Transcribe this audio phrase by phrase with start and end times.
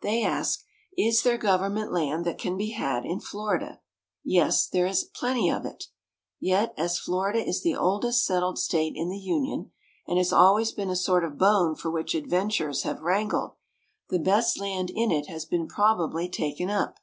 [0.00, 0.64] They ask,
[0.96, 3.82] "Is there government land that can be had in Florida?"
[4.24, 5.88] Yes, there is a plenty of it;
[6.40, 9.72] yet, as Florida is the oldest settled State in the Union,
[10.08, 13.56] and has always been a sort of bone for which adventurers have wrangled,
[14.08, 16.96] the best land in it has been probably taken up.